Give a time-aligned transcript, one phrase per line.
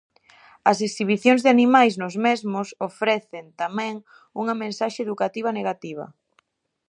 [0.71, 3.93] As exhibicións de animais nos mesmos, ofrecen tamén
[4.41, 6.05] unha mensaxe educativa negativa.